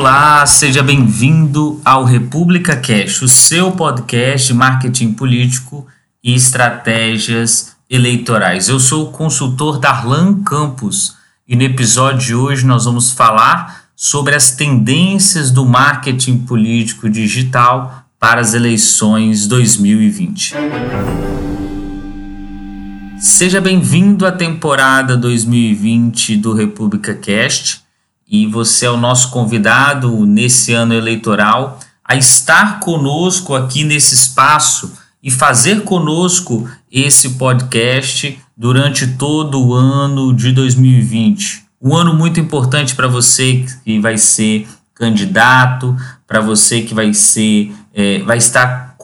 [0.00, 5.86] Olá, seja bem-vindo ao República Cash, o seu podcast de marketing político
[6.24, 8.70] e estratégias eleitorais.
[8.70, 11.16] Eu sou o consultor Darlan Campos
[11.46, 18.02] e no episódio de hoje nós vamos falar sobre as tendências do marketing político digital
[18.18, 20.54] para as eleições 2020.
[23.18, 27.89] Seja bem-vindo à temporada 2020 do República Cast
[28.30, 34.92] e você é o nosso convidado nesse ano eleitoral a estar conosco aqui nesse espaço
[35.22, 41.64] e fazer conosco esse podcast durante todo o ano de 2020.
[41.82, 47.72] Um ano muito importante para você que vai ser candidato, para você que vai ser,
[47.94, 48.96] é, vai estar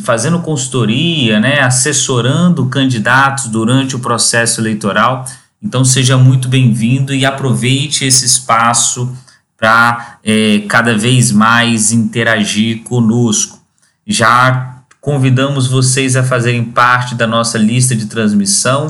[0.00, 5.24] fazendo consultoria, né, assessorando candidatos durante o processo eleitoral.
[5.62, 9.12] Então seja muito bem-vindo e aproveite esse espaço
[9.56, 13.60] para é, cada vez mais interagir conosco.
[14.06, 18.86] Já convidamos vocês a fazerem parte da nossa lista de transmissão.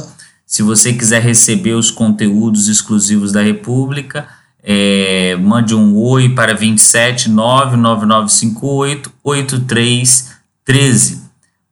[0.46, 4.28] Se você quiser receber os conteúdos exclusivos da República,
[4.62, 11.27] é, mande um oi para 27 99958 8313.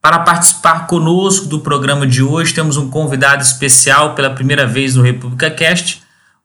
[0.07, 5.03] Para participar conosco do programa de hoje, temos um convidado especial pela primeira vez no
[5.03, 6.01] República Cast,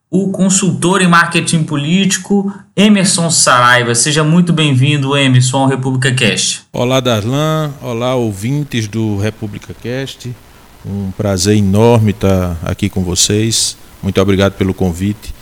[0.10, 3.94] o consultor em marketing político Emerson Saraiva.
[3.94, 6.64] Seja muito bem-vindo, Emerson, ao República Cast.
[6.74, 7.72] Olá, Darlan.
[7.84, 10.36] Olá, ouvintes do República Cast.
[10.84, 13.78] Um prazer enorme estar aqui com vocês.
[14.02, 15.36] Muito obrigado pelo convite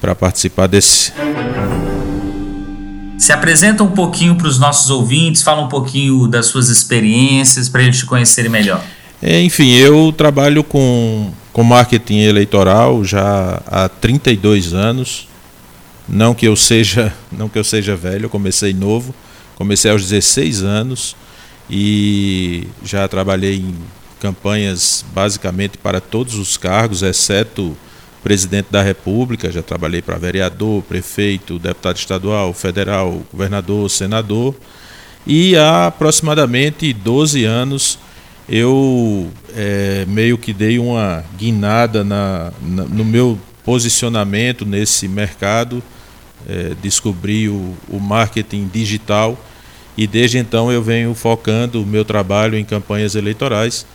[0.00, 1.12] para participar desse
[3.20, 7.82] se apresenta um pouquinho para os nossos ouvintes, fala um pouquinho das suas experiências para
[7.82, 8.82] eles te conhecerem melhor.
[9.20, 15.28] É, enfim, eu trabalho com, com marketing eleitoral já há 32 anos.
[16.08, 19.14] Não que eu seja, não que eu seja velho, eu comecei novo,
[19.54, 21.14] comecei aos 16 anos
[21.68, 23.74] e já trabalhei em
[24.18, 27.76] campanhas basicamente para todos os cargos, exceto
[28.22, 34.54] presidente da República, já trabalhei para vereador, prefeito, deputado estadual, federal, governador, senador.
[35.26, 37.98] E há aproximadamente 12 anos
[38.48, 45.82] eu é, meio que dei uma guinada na, na, no meu posicionamento nesse mercado,
[46.48, 49.38] é, descobri o, o marketing digital
[49.96, 53.86] e desde então eu venho focando o meu trabalho em campanhas eleitorais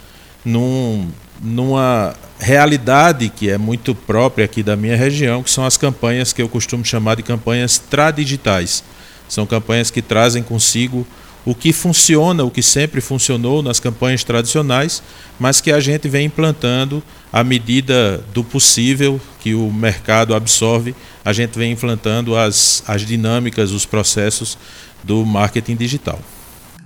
[0.45, 1.09] num,
[1.41, 6.41] numa realidade que é muito própria aqui da minha região, que são as campanhas que
[6.41, 8.83] eu costumo chamar de campanhas tradigitais.
[9.27, 11.07] São campanhas que trazem consigo
[11.45, 15.01] o que funciona, o que sempre funcionou nas campanhas tradicionais,
[15.39, 21.31] mas que a gente vem implantando à medida do possível que o mercado absorve, a
[21.33, 24.57] gente vem implantando as, as dinâmicas, os processos
[25.03, 26.19] do marketing digital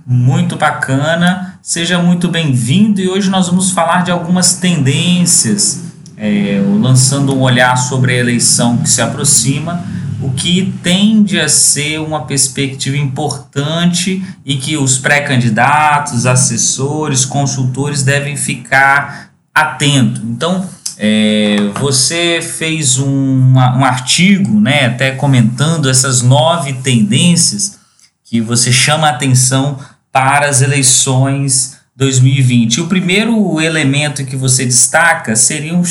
[0.06, 1.58] muito bacana.
[1.62, 5.84] Seja muito bem-vindo e hoje nós vamos falar de algumas tendências,
[6.16, 9.84] é, lançando um olhar sobre a eleição que se aproxima,
[10.20, 18.36] o que tende a ser uma perspectiva importante e que os pré-candidatos, assessores, consultores devem
[18.36, 20.22] ficar atentos.
[20.22, 20.66] Então,
[20.98, 27.80] é, você fez um, um artigo, né, até comentando essas nove tendências
[28.30, 29.78] que você chama a atenção
[30.12, 32.80] para as eleições 2020.
[32.80, 35.82] O primeiro elemento que você destaca seriam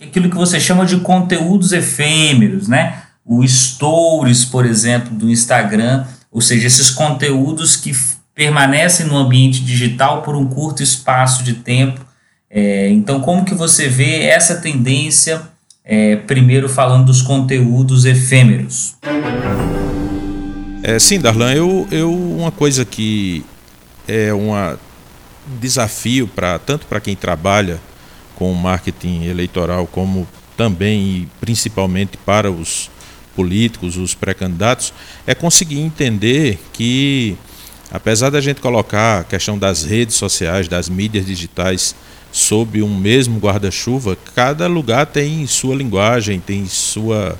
[0.00, 3.02] aquilo que você chama de conteúdos efêmeros, né?
[3.24, 7.94] O stories, por exemplo, do Instagram, ou seja, esses conteúdos que
[8.34, 12.00] permanecem no ambiente digital por um curto espaço de tempo.
[12.48, 15.42] É, então, como que você vê essa tendência,
[15.84, 18.96] é, primeiro falando dos conteúdos efêmeros?
[20.82, 23.44] É, sim, Darlan, eu, eu uma coisa que
[24.08, 24.50] é um
[25.60, 27.80] desafio para tanto para quem trabalha
[28.34, 30.26] com marketing eleitoral como
[30.56, 32.90] também e principalmente para os
[33.36, 34.92] políticos, os pré-candidatos,
[35.24, 37.36] é conseguir entender que
[37.90, 41.94] apesar da gente colocar a questão das redes sociais, das mídias digitais
[42.32, 47.38] sob um mesmo guarda-chuva, cada lugar tem sua linguagem, tem sua,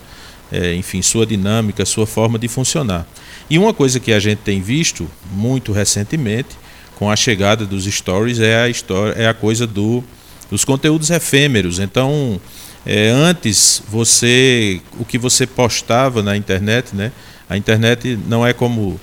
[0.51, 3.07] é, enfim, sua dinâmica, sua forma de funcionar.
[3.51, 6.51] E uma coisa que a gente tem visto muito recentemente
[6.99, 10.03] com a chegada dos stories é a história, é a coisa do,
[10.51, 11.79] dos conteúdos efêmeros.
[11.79, 12.41] Então,
[12.85, 17.13] é, antes você o que você postava na internet, né?
[17.49, 19.01] A internet não é como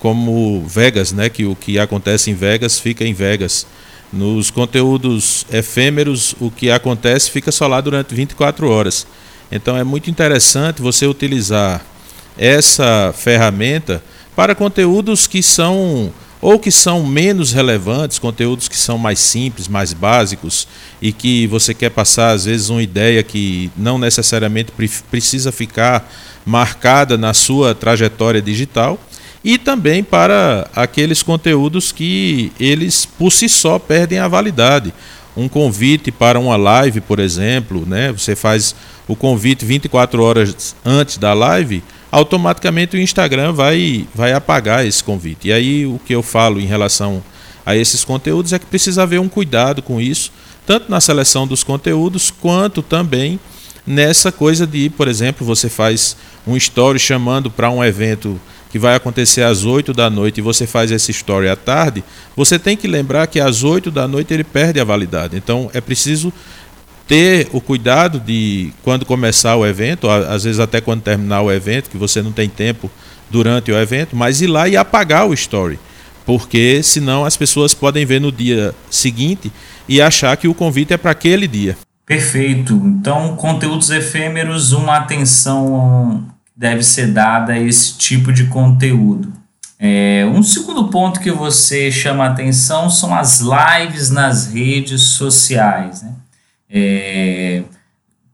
[0.00, 1.28] como Vegas, né?
[1.28, 3.66] Que o que acontece em Vegas fica em Vegas.
[4.12, 9.06] Nos conteúdos efêmeros, o que acontece fica só lá durante 24 horas.
[9.50, 11.84] Então é muito interessante você utilizar
[12.38, 14.02] essa ferramenta
[14.34, 19.92] para conteúdos que são ou que são menos relevantes, conteúdos que são mais simples, mais
[19.92, 20.68] básicos
[21.00, 24.70] e que você quer passar às vezes uma ideia que não necessariamente
[25.10, 26.08] precisa ficar
[26.44, 29.00] marcada na sua trajetória digital
[29.42, 34.92] e também para aqueles conteúdos que eles por si só perdem a validade.
[35.36, 38.10] Um convite para uma live, por exemplo, né?
[38.10, 38.74] Você faz
[39.06, 41.82] o convite 24 horas antes da live,
[42.16, 45.48] automaticamente o Instagram vai, vai apagar esse convite.
[45.48, 47.22] E aí o que eu falo em relação
[47.64, 50.32] a esses conteúdos é que precisa haver um cuidado com isso,
[50.66, 53.38] tanto na seleção dos conteúdos, quanto também
[53.86, 56.16] nessa coisa de, por exemplo, você faz
[56.46, 58.40] um story chamando para um evento
[58.70, 62.02] que vai acontecer às 8 da noite e você faz esse story à tarde,
[62.34, 65.36] você tem que lembrar que às 8 da noite ele perde a validade.
[65.36, 66.32] Então é preciso
[67.06, 71.90] ter o cuidado de, quando começar o evento, às vezes até quando terminar o evento,
[71.90, 72.90] que você não tem tempo
[73.30, 75.78] durante o evento, mas ir lá e apagar o story.
[76.24, 79.52] Porque senão as pessoas podem ver no dia seguinte
[79.88, 81.76] e achar que o convite é para aquele dia.
[82.04, 82.74] Perfeito.
[82.84, 86.24] Então, conteúdos efêmeros, uma atenção
[86.56, 89.32] deve ser dada a esse tipo de conteúdo.
[89.78, 96.02] É, um segundo ponto que você chama atenção são as lives nas redes sociais.
[96.02, 96.12] Né?
[96.70, 97.62] É,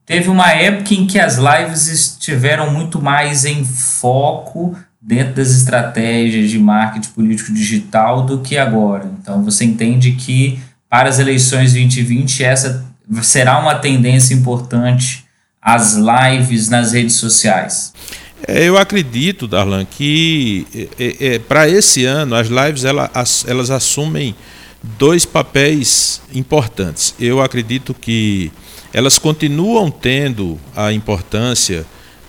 [0.07, 6.51] teve uma época em que as lives estiveram muito mais em foco dentro das estratégias
[6.51, 9.11] de marketing político digital do que agora.
[9.21, 12.85] Então você entende que para as eleições 2020 essa
[13.23, 15.25] será uma tendência importante
[15.61, 17.93] as lives nas redes sociais.
[18.47, 20.67] É, eu acredito, Darlan, que
[20.99, 24.35] é, é, para esse ano as lives elas, elas assumem
[24.83, 27.15] dois papéis importantes.
[27.21, 28.51] Eu acredito que
[28.93, 31.87] elas continuam tendo a importância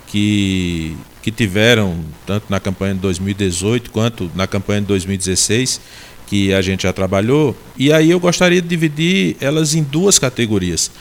[0.08, 5.82] que, que tiveram tanto na campanha de 2018 quanto na campanha de 2016,
[6.28, 7.56] que a gente já trabalhou.
[7.78, 10.92] E aí eu gostaria de dividir elas em duas categorias.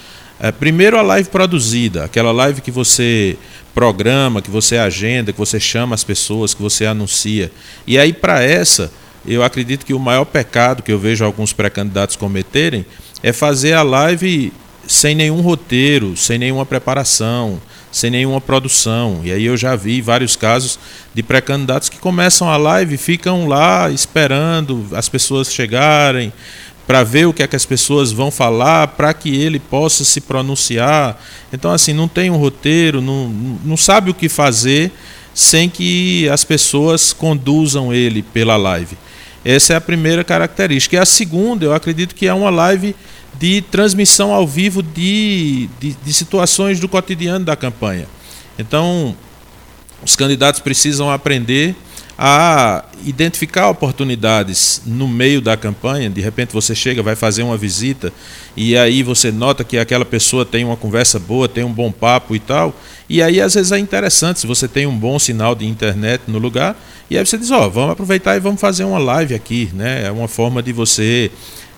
[0.41, 3.37] É, primeiro a live produzida, aquela live que você
[3.75, 7.53] programa, que você agenda, que você chama as pessoas, que você anuncia.
[7.87, 8.91] E aí para essa
[9.27, 12.85] eu acredito que o maior pecado que eu vejo alguns pré-candidatos cometerem
[13.23, 14.53] é fazer a live
[14.87, 17.61] sem nenhum roteiro, sem nenhuma preparação,
[17.91, 19.21] sem nenhuma produção.
[19.23, 20.79] E aí eu já vi vários casos
[21.15, 26.33] de pré-candidatos que começam a live e ficam lá esperando as pessoas chegarem
[26.87, 30.21] para ver o que é que as pessoas vão falar, para que ele possa se
[30.21, 31.21] pronunciar.
[31.53, 33.29] Então assim, não tem um roteiro, não,
[33.65, 34.91] não sabe o que fazer
[35.33, 38.97] sem que as pessoas conduzam ele pela live.
[39.45, 40.97] Essa é a primeira característica.
[40.97, 42.95] E a segunda, eu acredito que é uma live
[43.39, 48.07] de transmissão ao vivo de, de, de situações do cotidiano da campanha.
[48.59, 49.17] Então,
[50.05, 51.75] os candidatos precisam aprender
[52.19, 56.11] a identificar oportunidades no meio da campanha.
[56.11, 58.13] De repente você chega, vai fazer uma visita
[58.57, 62.37] e aí você nota que aquela pessoa tem uma conversa boa, tem um bom papo
[62.37, 62.75] e tal.
[63.09, 66.39] E aí às vezes é interessante se você tem um bom sinal de internet no
[66.39, 66.77] lugar
[67.11, 70.07] e aí você diz, ó, oh, vamos aproveitar e vamos fazer uma live aqui, né?
[70.07, 71.31] É uma forma de você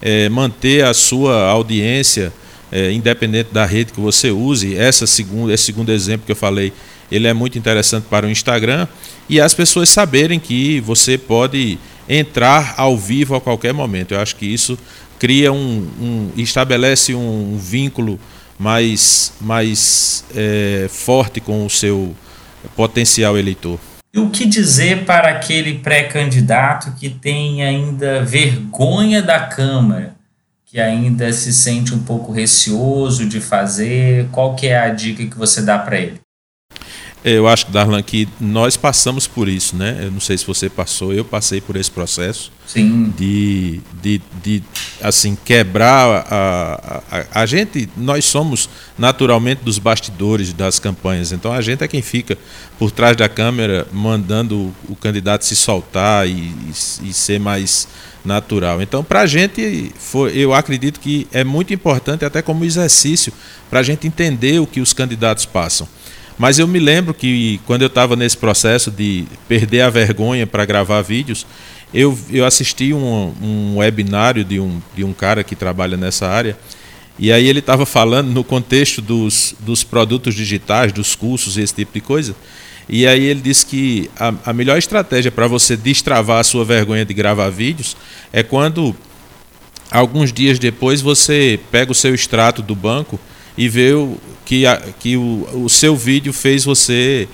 [0.02, 2.32] é, manter a sua audiência
[2.70, 4.76] é, independente da rede que você use.
[4.76, 6.72] Essa segundo, esse segundo exemplo que eu falei,
[7.10, 8.86] ele é muito interessante para o Instagram
[9.28, 11.78] e as pessoas saberem que você pode
[12.08, 14.12] entrar ao vivo a qualquer momento.
[14.12, 14.78] Eu acho que isso
[15.18, 18.20] cria um, um estabelece um vínculo
[18.58, 22.14] mais, mais é, forte com o seu
[22.76, 23.78] potencial eleitor.
[24.12, 30.14] E o que dizer para aquele pré-candidato que tem ainda vergonha da Câmara,
[30.64, 34.28] que ainda se sente um pouco receoso de fazer?
[34.30, 36.23] Qual que é a dica que você dá para ele?
[37.24, 39.98] Eu acho, Darlan, que nós passamos por isso, né?
[40.02, 43.12] Eu não sei se você passou, eu passei por esse processo Sim.
[43.16, 44.62] De, de, de
[45.00, 47.88] assim quebrar a, a, a, gente.
[47.96, 52.36] Nós somos naturalmente dos bastidores das campanhas, então a gente é quem fica
[52.78, 57.88] por trás da câmera mandando o, candidato se soltar e, e, e ser mais
[58.24, 58.80] natural.
[58.82, 63.32] Então, para a gente, foi, eu acredito que é muito importante, até como exercício,
[63.68, 65.86] para a gente entender o que os candidatos passam.
[66.38, 70.64] Mas eu me lembro que quando eu estava nesse processo de perder a vergonha para
[70.64, 71.46] gravar vídeos,
[71.92, 76.58] eu, eu assisti um, um webinário de um, de um cara que trabalha nessa área,
[77.16, 81.74] e aí ele estava falando no contexto dos, dos produtos digitais, dos cursos e esse
[81.74, 82.34] tipo de coisa.
[82.88, 87.04] E aí ele disse que a, a melhor estratégia para você destravar a sua vergonha
[87.04, 87.96] de gravar vídeos
[88.32, 88.94] é quando
[89.90, 93.18] alguns dias depois você pega o seu extrato do banco
[93.56, 97.28] e o, que, a, que o, o seu vídeo fez você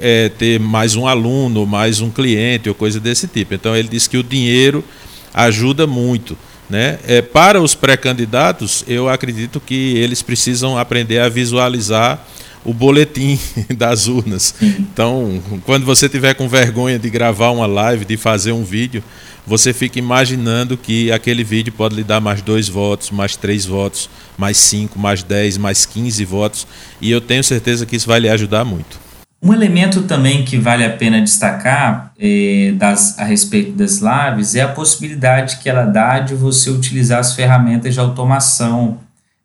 [0.00, 3.54] é, ter mais um aluno, mais um cliente ou coisa desse tipo.
[3.54, 4.84] Então ele disse que o dinheiro
[5.32, 6.36] ajuda muito.
[6.68, 6.98] Né?
[7.06, 12.26] É, para os pré-candidatos, eu acredito que eles precisam aprender a visualizar
[12.64, 13.38] o boletim
[13.76, 14.54] das urnas.
[14.60, 19.02] Então, quando você tiver com vergonha de gravar uma live, de fazer um vídeo,
[19.46, 24.08] você fica imaginando que aquele vídeo pode lhe dar mais dois votos, mais três votos,
[24.38, 26.66] mais cinco, mais dez, mais quinze votos,
[27.00, 29.00] e eu tenho certeza que isso vai lhe ajudar muito.
[29.44, 34.60] Um elemento também que vale a pena destacar é, das, a respeito das lives é
[34.60, 39.00] a possibilidade que ela dá de você utilizar as ferramentas de automação,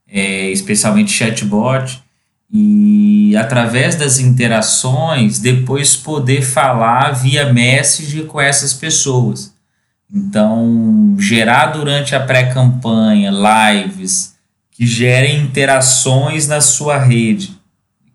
[0.08, 2.00] é, especialmente chatbot,
[2.52, 9.54] e através das interações depois poder falar via message com essas pessoas.
[10.14, 14.36] Então, gerar durante a pré-campanha lives
[14.72, 17.58] que gerem interações na sua rede,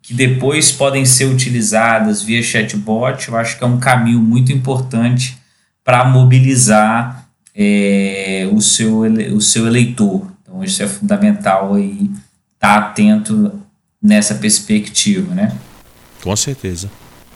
[0.01, 5.37] que depois podem ser utilizadas via chatbot, eu acho que é um caminho muito importante
[5.85, 9.01] para mobilizar é, o, seu,
[9.35, 10.27] o seu eleitor.
[10.43, 12.11] Então, isso é fundamental aí
[12.55, 13.61] estar tá atento
[14.03, 15.53] nessa perspectiva, né?
[16.23, 16.91] Com certeza.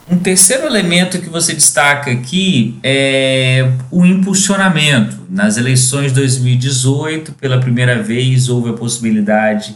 [0.09, 5.17] Um terceiro elemento que você destaca aqui é o impulsionamento.
[5.29, 9.75] Nas eleições de 2018, pela primeira vez, houve a possibilidade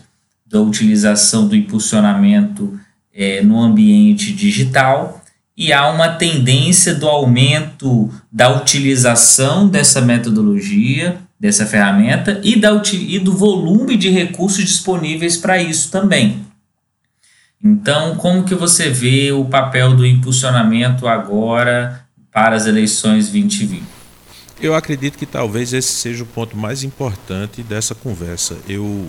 [0.49, 2.79] da utilização do impulsionamento
[3.13, 5.21] é, no ambiente digital
[5.55, 13.19] e há uma tendência do aumento da utilização dessa metodologia, dessa ferramenta e, da, e
[13.19, 16.50] do volume de recursos disponíveis para isso também.
[17.63, 23.83] Então, como que você vê o papel do impulsionamento agora para as eleições 2020?
[24.59, 28.57] Eu acredito que talvez esse seja o ponto mais importante dessa conversa.
[28.67, 29.07] Eu,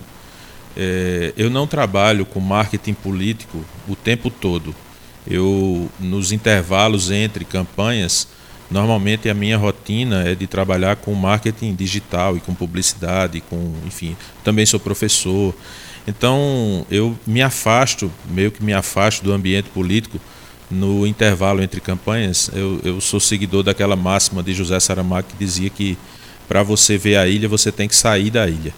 [0.77, 4.75] é, eu não trabalho com marketing político o tempo todo.
[5.27, 8.29] Eu, nos intervalos entre campanhas,
[8.71, 14.17] normalmente a minha rotina é de trabalhar com marketing digital e com publicidade, com, enfim,
[14.43, 15.55] também sou professor.
[16.07, 20.21] Então eu me afasto, meio que me afasto do ambiente político
[20.71, 22.51] no intervalo entre campanhas.
[22.55, 25.97] Eu, eu sou seguidor daquela máxima de José Saramago que dizia que
[26.49, 28.75] para você ver a ilha você tem que sair da ilha.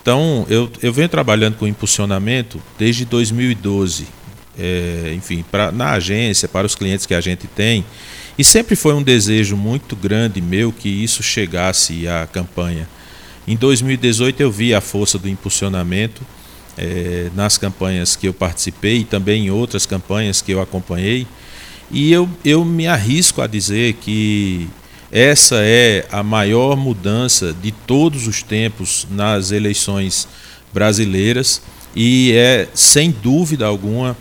[0.00, 4.06] Então eu, eu venho trabalhando com impulsionamento desde 2012,
[4.58, 7.84] é, enfim, pra, na agência, para os clientes que a gente tem.
[8.38, 12.88] E sempre foi um desejo muito grande meu que isso chegasse à campanha.
[13.46, 16.22] Em 2018 eu vi a força do impulsionamento
[16.76, 21.26] é, nas campanhas que eu participei e também em outras campanhas que eu acompanhei.
[21.90, 24.68] E eu, eu me arrisco a dizer que
[25.10, 30.28] essa é a maior mudança de todos os tempos nas eleições
[30.72, 31.60] brasileiras
[31.94, 34.16] e é, sem dúvida alguma,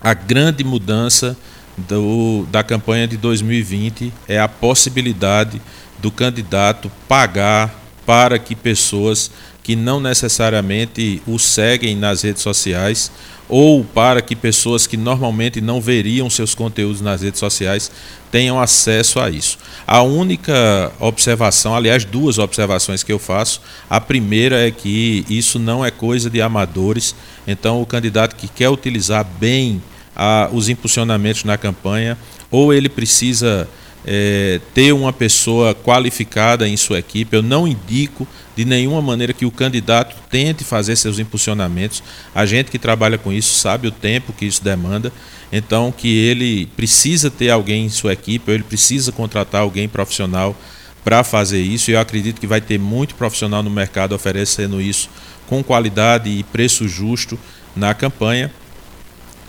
[0.00, 1.36] a grande mudança
[1.76, 5.60] do, da campanha de 2020 é a possibilidade
[5.98, 9.30] do candidato pagar para que pessoas
[9.62, 13.10] que não necessariamente o seguem nas redes sociais
[13.50, 17.90] ou para que pessoas que normalmente não veriam seus conteúdos nas redes sociais
[18.30, 19.58] tenham acesso a isso.
[19.84, 23.60] A única observação, aliás, duas observações que eu faço.
[23.88, 27.14] A primeira é que isso não é coisa de amadores,
[27.44, 29.82] então o candidato que quer utilizar bem
[30.14, 32.16] a, os impulsionamentos na campanha,
[32.52, 33.68] ou ele precisa
[34.06, 37.36] é, ter uma pessoa qualificada em sua equipe.
[37.36, 38.26] Eu não indico
[38.56, 42.02] de nenhuma maneira que o candidato tente fazer seus impulsionamentos.
[42.34, 45.12] A gente que trabalha com isso sabe o tempo que isso demanda.
[45.52, 50.56] Então, que ele precisa ter alguém em sua equipe, ou ele precisa contratar alguém profissional
[51.04, 51.90] para fazer isso.
[51.90, 55.08] E eu acredito que vai ter muito profissional no mercado oferecendo isso
[55.48, 57.38] com qualidade e preço justo
[57.74, 58.50] na campanha.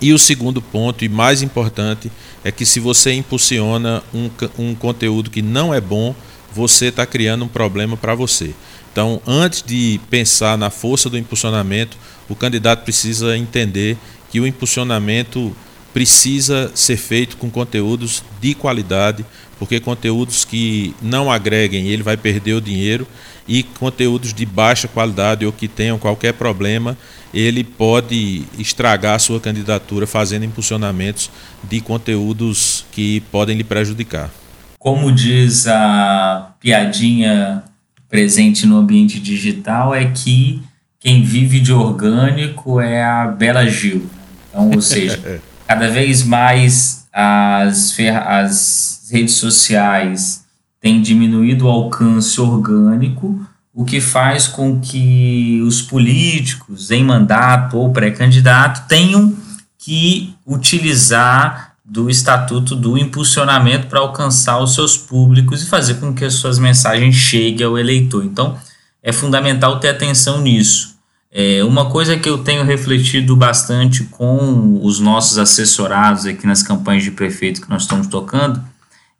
[0.02, 2.12] E o segundo ponto, e mais importante,
[2.44, 6.16] é que se você impulsiona um, um conteúdo que não é bom,
[6.54, 8.52] você está criando um problema para você.
[8.92, 13.98] Então, antes de pensar na força do impulsionamento, o candidato precisa entender
[14.30, 15.56] que o impulsionamento
[15.94, 19.26] precisa ser feito com conteúdos de qualidade,
[19.60, 23.08] porque conteúdos que não agreguem, ele vai perder o dinheiro,
[23.48, 26.98] e conteúdos de baixa qualidade ou que tenham qualquer problema,
[27.34, 31.30] ele pode estragar a sua candidatura fazendo impulsionamentos
[31.64, 34.30] de conteúdos que podem lhe prejudicar.
[34.78, 37.64] Como diz a piadinha
[38.10, 40.62] presente no ambiente digital, é que
[41.00, 44.08] quem vive de orgânico é a Bela Gil.
[44.50, 50.44] Então, ou seja, cada vez mais as, as redes sociais
[50.80, 53.40] têm diminuído o alcance orgânico,
[53.74, 59.36] o que faz com que os políticos em mandato ou pré-candidato tenham
[59.78, 66.24] que utilizar do estatuto do impulsionamento para alcançar os seus públicos e fazer com que
[66.24, 68.24] as suas mensagens cheguem ao eleitor.
[68.24, 68.58] Então,
[69.02, 70.96] é fundamental ter atenção nisso.
[71.34, 77.04] É, uma coisa que eu tenho refletido bastante com os nossos assessorados aqui nas campanhas
[77.04, 78.62] de prefeito que nós estamos tocando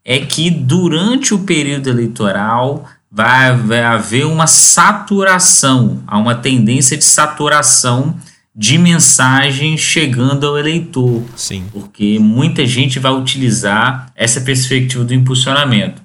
[0.04, 7.04] é que durante o período eleitoral vai, vai haver uma saturação, há uma tendência de
[7.04, 8.16] saturação
[8.56, 11.24] de mensagem chegando ao eleitor.
[11.36, 11.66] Sim.
[11.72, 16.02] Porque muita gente vai utilizar essa perspectiva do impulsionamento.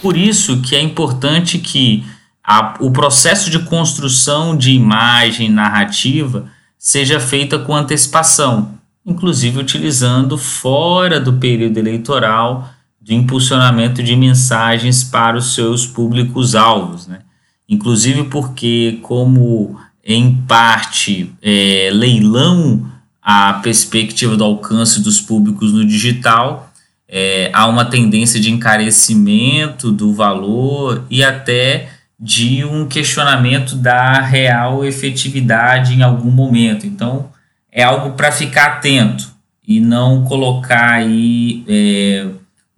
[0.00, 2.04] Por isso que é importante que
[2.44, 11.18] a, o processo de construção de imagem narrativa seja feita com antecipação, inclusive utilizando fora
[11.18, 12.70] do período eleitoral
[13.06, 17.20] de impulsionamento de mensagens para os seus públicos-alvos, né?
[17.68, 22.84] Inclusive porque, como em parte é, leilão
[23.22, 26.72] a perspectiva do alcance dos públicos no digital,
[27.08, 34.84] é, há uma tendência de encarecimento do valor e até de um questionamento da real
[34.84, 36.88] efetividade em algum momento.
[36.88, 37.28] Então,
[37.70, 39.30] é algo para ficar atento
[39.66, 42.26] e não colocar aí é,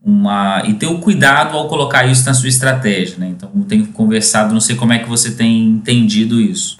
[0.08, 0.62] uma.
[0.66, 3.18] e ter o cuidado ao colocar isso na sua estratégia.
[3.18, 3.28] Né?
[3.28, 6.78] Então, eu tenho conversado, não sei como é que você tem entendido isso.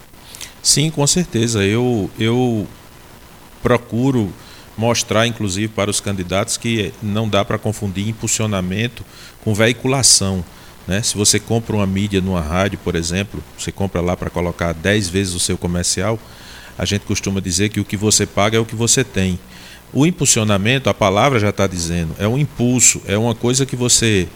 [0.63, 1.63] Sim, com certeza.
[1.63, 2.67] Eu, eu
[3.63, 4.33] procuro
[4.77, 9.05] mostrar, inclusive, para os candidatos que não dá para confundir impulsionamento
[9.45, 10.43] com veiculação.
[10.87, 11.03] Né?
[11.03, 15.11] Se você compra uma mídia numa rádio, por exemplo, você compra lá para colocar 10
[15.11, 16.19] vezes o seu comercial,
[16.79, 19.39] a gente costuma dizer que o que você paga é o que você tem.
[19.93, 24.29] O impulsionamento, a palavra já está dizendo, é um impulso, é uma coisa que você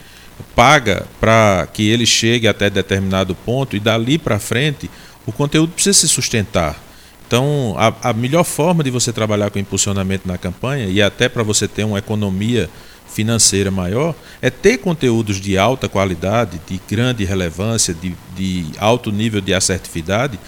[0.56, 4.90] paga para que ele chegue até determinado ponto e dali para frente
[5.26, 6.80] o conteúdo precisa se sustentar.
[7.26, 11.42] Então, a, a melhor forma de você trabalhar com impulsionamento na campanha e até para
[11.42, 12.68] você ter uma economia
[13.08, 19.40] financeira maior é ter conteúdos de alta qualidade, de grande relevância, de, de alto nível
[19.40, 20.38] de assertividade,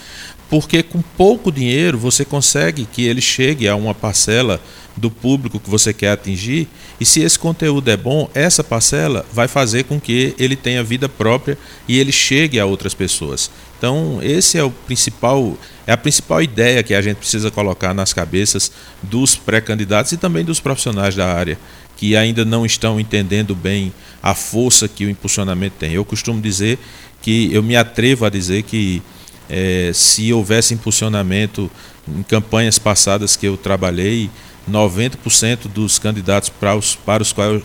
[0.50, 4.60] porque com pouco dinheiro você consegue que ele chegue a uma parcela
[4.96, 6.68] do público que você quer atingir,
[7.00, 11.08] e se esse conteúdo é bom, essa parcela vai fazer com que ele tenha vida
[11.08, 13.50] própria e ele chegue a outras pessoas.
[13.76, 18.12] Então, esse é o principal, é a principal ideia que a gente precisa colocar nas
[18.12, 18.70] cabeças
[19.02, 21.58] dos pré-candidatos e também dos profissionais da área
[21.96, 25.92] que ainda não estão entendendo bem a força que o impulsionamento tem.
[25.92, 26.78] Eu costumo dizer
[27.22, 29.02] que eu me atrevo a dizer que
[29.48, 31.70] é, se houvesse impulsionamento
[32.08, 34.30] em campanhas passadas que eu trabalhei,
[34.70, 37.62] 90% dos candidatos para os, para, os quais,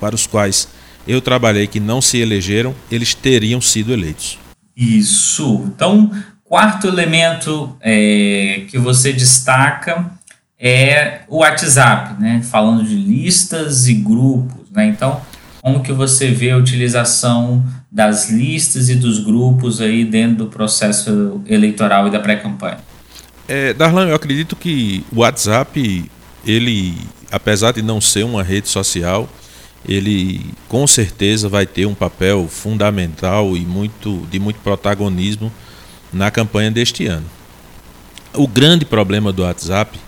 [0.00, 0.68] para os quais
[1.06, 4.38] eu trabalhei que não se elegeram, eles teriam sido eleitos.
[4.76, 5.64] Isso.
[5.66, 6.10] Então,
[6.44, 10.10] quarto elemento é, que você destaca
[10.58, 12.42] é o WhatsApp, né?
[12.42, 14.86] Falando de listas e grupos, né?
[14.86, 15.20] Então,
[15.62, 21.40] como que você vê a utilização das listas e dos grupos aí dentro do processo
[21.46, 22.78] eleitoral e da pré-campanha?
[23.48, 26.10] É, Darlan, eu acredito que o WhatsApp,
[26.46, 26.94] ele,
[27.30, 29.28] apesar de não ser uma rede social,
[29.86, 35.52] ele com certeza vai ter um papel fundamental e muito de muito protagonismo
[36.12, 37.26] na campanha deste ano.
[38.32, 39.98] O grande problema do WhatsApp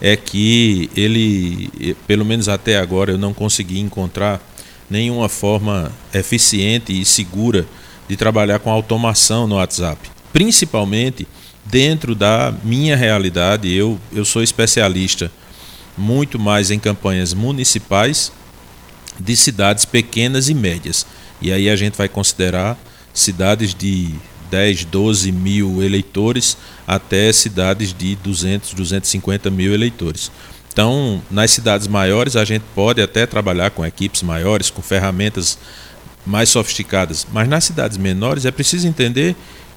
[0.00, 4.40] é que ele, pelo menos até agora, eu não consegui encontrar
[4.88, 7.66] nenhuma forma eficiente e segura
[8.08, 10.10] de trabalhar com automação no WhatsApp.
[10.32, 11.26] Principalmente
[11.64, 15.30] dentro da minha realidade, eu, eu sou especialista
[15.98, 18.32] muito mais em campanhas municipais
[19.18, 21.06] de cidades pequenas e médias.
[21.40, 22.78] E aí a gente vai considerar
[23.12, 24.14] cidades de
[24.50, 26.56] 10, 12 mil eleitores
[26.86, 30.30] até cidades de 200, 250 mil eleitores.
[30.72, 35.58] Então, nas cidades maiores, a gente pode até trabalhar com equipes maiores, com ferramentas
[36.24, 39.34] mais sofisticadas, mas nas cidades menores é preciso entender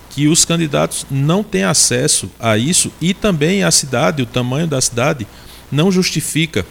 [0.09, 4.81] que os candidatos não têm acesso a isso e também a cidade, o tamanho da
[4.81, 5.25] cidade,
[5.71, 6.65] não justifica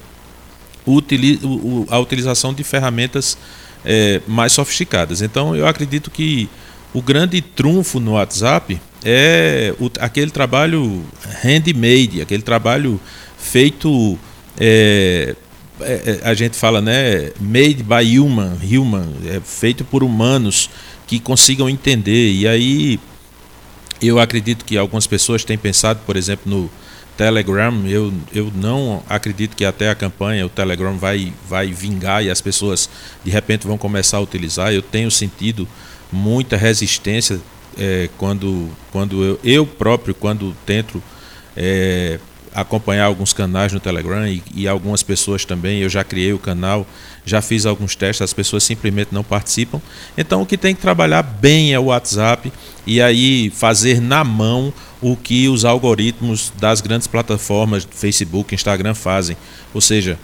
[1.88, 3.38] a utilização de ferramentas
[3.84, 5.22] é, mais sofisticadas.
[5.22, 6.48] Então, eu acredito que
[6.92, 11.04] o grande trunfo no WhatsApp é o, aquele trabalho
[11.42, 13.00] handmade, aquele trabalho
[13.38, 14.18] feito
[14.58, 15.34] é,
[15.80, 20.68] é, é, a gente fala né made by human human é feito por humanos
[21.06, 23.00] que consigam entender e aí
[24.02, 26.70] eu acredito que algumas pessoas têm pensado por exemplo no
[27.20, 32.30] Telegram eu, eu não acredito que até a campanha o Telegram vai vai vingar e
[32.30, 32.88] as pessoas
[33.22, 35.68] de repente vão começar a utilizar eu tenho sentido
[36.10, 37.38] muita resistência
[37.78, 41.02] é, quando quando eu, eu próprio quando tento
[41.54, 42.18] é,
[42.54, 45.80] acompanhar alguns canais no Telegram e, e, algumas pessoas também.
[45.80, 46.86] Eu já criei o canal,
[47.24, 49.80] já fiz alguns testes, as pessoas simplesmente não participam.
[50.18, 52.52] Então o que tem que trabalhar bem é o WhatsApp
[52.86, 59.36] e aí fazer na mão o que os algoritmos das grandes plataformas, Facebook, Instagram fazem.
[59.72, 60.18] Ou seja,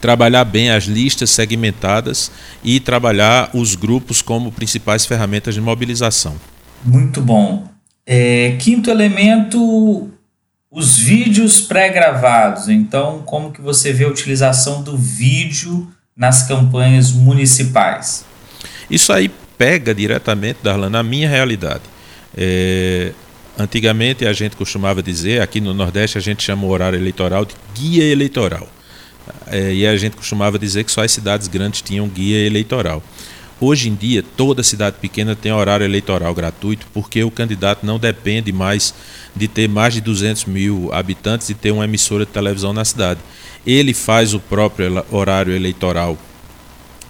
[0.00, 2.30] trabalhar bem as listas segmentadas
[2.62, 6.36] e trabalhar os grupos como principais ferramentas de mobilização.
[6.84, 7.68] Muito bom.
[8.04, 10.10] É, quinto elemento,
[10.70, 12.68] os vídeos pré-gravados.
[12.68, 18.24] Então, como que você vê a utilização do vídeo nas campanhas municipais?
[18.90, 21.82] Isso aí pega diretamente, Darlan, na minha realidade.
[22.36, 23.12] É,
[23.58, 27.54] antigamente a gente costumava dizer, aqui no Nordeste a gente chama o horário eleitoral de
[27.74, 28.68] guia eleitoral.
[29.48, 33.02] É, e a gente costumava dizer que só as cidades grandes tinham guia eleitoral.
[33.58, 38.52] Hoje em dia, toda cidade pequena tem horário eleitoral gratuito, porque o candidato não depende
[38.52, 38.92] mais
[39.34, 43.20] de ter mais de 200 mil habitantes e ter uma emissora de televisão na cidade.
[43.66, 46.18] Ele faz o próprio horário eleitoral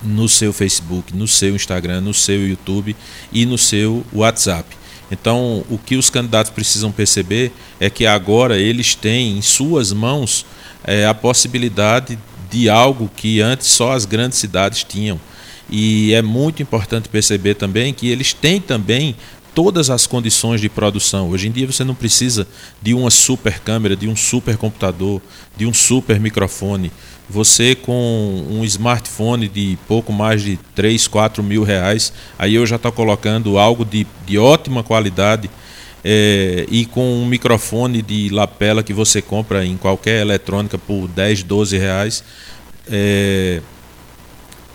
[0.00, 2.94] no seu Facebook, no seu Instagram, no seu YouTube
[3.32, 4.76] e no seu WhatsApp.
[5.10, 10.44] Então, o que os candidatos precisam perceber é que agora eles têm em suas mãos
[10.84, 12.18] é, a possibilidade
[12.50, 15.20] de algo que antes só as grandes cidades tinham.
[15.68, 19.16] E é muito importante perceber também que eles têm também
[19.56, 21.30] todas as condições de produção.
[21.30, 22.46] Hoje em dia você não precisa
[22.82, 25.22] de uma super câmera, de um super computador,
[25.56, 26.92] de um super microfone.
[27.26, 32.76] Você com um smartphone de pouco mais de 3, 4 mil reais, aí eu já
[32.76, 35.48] estou colocando algo de, de ótima qualidade
[36.04, 41.42] é, e com um microfone de lapela que você compra em qualquer eletrônica por 10,
[41.44, 42.22] 12 reais.
[42.88, 43.62] É,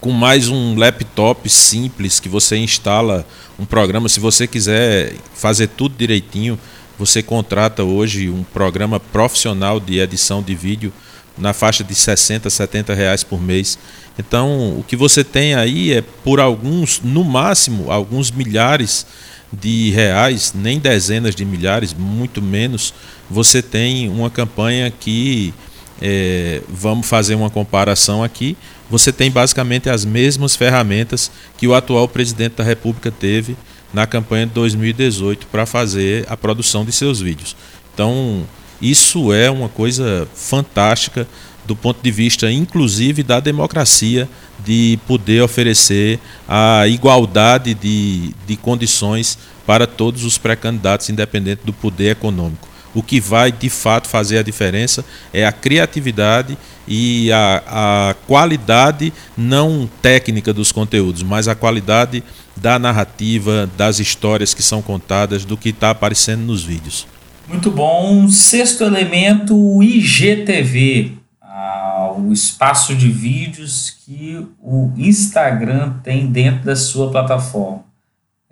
[0.01, 3.23] com mais um laptop simples que você instala
[3.61, 4.09] um programa.
[4.09, 6.57] Se você quiser fazer tudo direitinho,
[6.97, 10.91] você contrata hoje um programa profissional de edição de vídeo
[11.37, 13.77] na faixa de 60, 70 reais por mês.
[14.17, 19.05] Então, o que você tem aí é por alguns, no máximo, alguns milhares
[19.53, 22.93] de reais, nem dezenas de milhares, muito menos,
[23.29, 25.53] você tem uma campanha que
[26.01, 28.57] é, vamos fazer uma comparação aqui.
[28.89, 33.55] Você tem basicamente as mesmas ferramentas que o atual presidente da República teve
[33.93, 37.55] na campanha de 2018 para fazer a produção de seus vídeos.
[37.93, 38.43] Então,
[38.81, 41.27] isso é uma coisa fantástica
[41.65, 44.27] do ponto de vista, inclusive, da democracia,
[44.65, 52.11] de poder oferecer a igualdade de, de condições para todos os pré-candidatos, independente do poder
[52.11, 52.67] econômico.
[52.93, 59.13] O que vai de fato fazer a diferença é a criatividade e a, a qualidade
[59.37, 62.23] não técnica dos conteúdos, mas a qualidade
[62.55, 67.07] da narrativa, das histórias que são contadas, do que está aparecendo nos vídeos.
[67.47, 68.27] Muito bom.
[68.29, 76.75] Sexto elemento, o IGTV, ah, o espaço de vídeos que o Instagram tem dentro da
[76.75, 77.83] sua plataforma.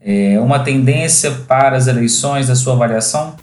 [0.02, 3.36] É uma tendência para as eleições, da sua avaliação?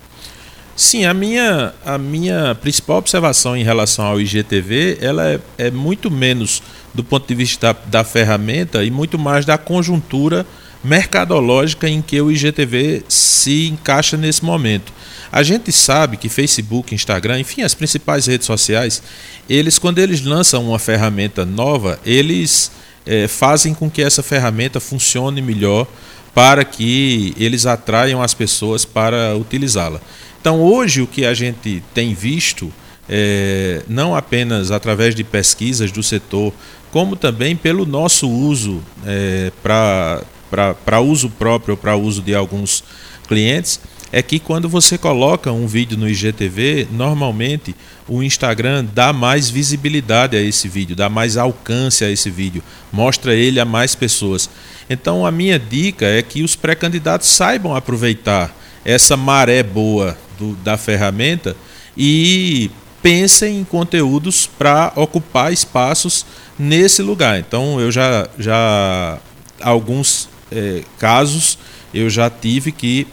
[0.77, 6.11] Sim, a minha, a minha principal observação em relação ao IGTV ela é, é muito
[6.11, 6.63] menos
[6.93, 10.45] do ponto de vista da, da, ferramenta e muito mais da conjuntura
[10.85, 14.93] mercadológica em que o IGTV se encaixa nesse momento.
[15.33, 19.03] A gente sabe que Facebook, Instagram, enfim, as principais redes sociais,
[19.49, 22.71] eles quando eles lançam uma ferramenta nova, eles
[23.07, 25.87] é, fazem com que essa ferramenta funcione melhor
[26.35, 30.03] para que eles atraiam as pessoas para utilizá-la.
[30.47, 32.73] Então, hoje, o que a gente tem visto,
[33.09, 36.53] é, não apenas através de pesquisas do setor,
[36.93, 42.85] como também pelo nosso uso é, para uso próprio, para uso de alguns
[43.27, 43.81] clientes,
[44.13, 47.75] é que quando você coloca um vídeo no IGTV, normalmente
[48.07, 53.35] o Instagram dá mais visibilidade a esse vídeo, dá mais alcance a esse vídeo, mostra
[53.35, 54.49] ele a mais pessoas.
[54.89, 58.55] Então a minha dica é que os pré-candidatos saibam aproveitar
[58.85, 61.57] essa maré boa do, da ferramenta
[61.97, 62.71] e
[63.03, 66.27] pensem em conteúdos para ocupar espaços
[66.59, 67.39] nesse lugar.
[67.39, 69.19] Então eu já já
[69.61, 71.59] alguns é, casos
[71.93, 73.07] eu já tive que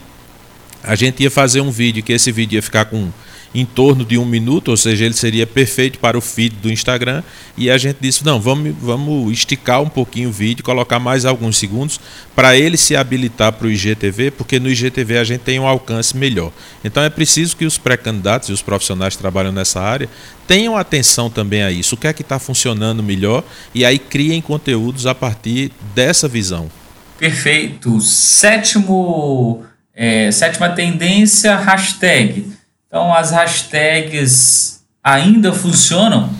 [0.82, 3.10] a gente ia fazer um vídeo que esse vídeo ia ficar com
[3.54, 7.22] em torno de um minuto, ou seja, ele seria perfeito para o feed do Instagram.
[7.56, 11.56] E a gente disse: não, vamos, vamos esticar um pouquinho o vídeo, colocar mais alguns
[11.56, 12.00] segundos
[12.34, 16.16] para ele se habilitar para o IGTV, porque no IGTV a gente tem um alcance
[16.16, 16.50] melhor.
[16.84, 20.08] Então é preciso que os pré-candidatos e os profissionais que trabalham nessa área
[20.48, 21.94] tenham atenção também a isso.
[21.94, 26.68] O que é que está funcionando melhor e aí criem conteúdos a partir dessa visão.
[27.18, 28.00] Perfeito.
[28.00, 29.64] Sétimo,
[29.94, 32.53] é, sétima tendência, hashtag
[32.94, 36.30] Então as hashtags ainda funcionam?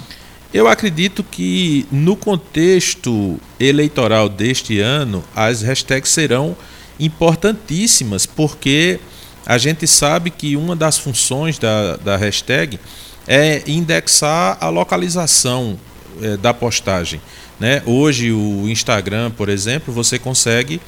[0.52, 6.56] Eu acredito que no contexto eleitoral deste ano, as hashtags serão
[7.00, 9.00] importantíssimas, porque
[9.44, 12.78] a gente sabe que uma das funções da, da hashtag
[13.26, 15.76] é indexar a localização
[16.22, 17.20] é, da postagem.
[17.58, 17.82] Né?
[17.84, 20.80] Hoje, o Instagram, por exemplo, você consegue,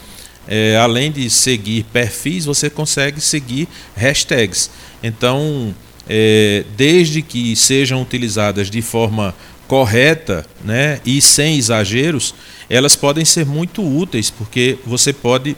[0.48, 4.70] é, além de seguir perfis, você consegue seguir hashtags.
[5.02, 5.74] Então,
[6.08, 9.34] é, desde que sejam utilizadas de forma
[9.66, 12.34] correta né, e sem exageros,
[12.70, 15.56] elas podem ser muito úteis, porque você pode,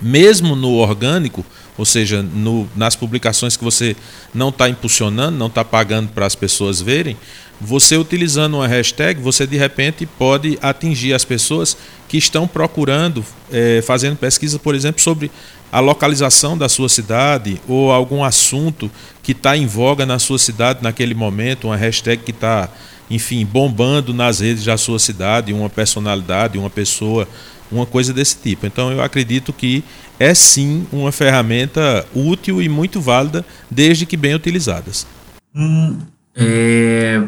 [0.00, 1.44] mesmo no orgânico,
[1.76, 3.96] ou seja, no, nas publicações que você
[4.34, 7.16] não está impulsionando, não está pagando para as pessoas verem,
[7.60, 11.76] você utilizando uma hashtag, você de repente pode atingir as pessoas
[12.08, 15.30] que estão procurando, é, fazendo pesquisa, por exemplo, sobre
[15.70, 18.90] a localização da sua cidade ou algum assunto
[19.22, 22.68] que está em voga na sua cidade naquele momento, uma hashtag que está,
[23.08, 27.28] enfim, bombando nas redes da sua cidade, uma personalidade, uma pessoa,
[27.70, 28.66] uma coisa desse tipo.
[28.66, 29.84] Então eu acredito que
[30.18, 35.06] é sim uma ferramenta útil e muito válida, desde que bem utilizadas.
[35.54, 35.98] Hum,
[36.34, 37.22] é...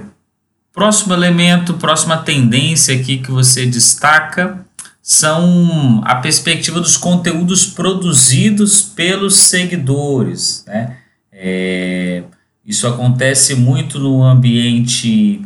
[0.72, 4.64] Próximo elemento, próxima tendência aqui que você destaca
[5.02, 10.64] são a perspectiva dos conteúdos produzidos pelos seguidores.
[10.66, 10.96] Né?
[11.32, 12.22] É...
[12.64, 15.42] Isso acontece muito no ambiente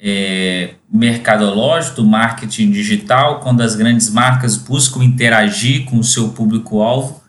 [0.00, 7.20] é, mercadológico, do marketing digital, quando as grandes marcas buscam interagir com o seu público-alvo.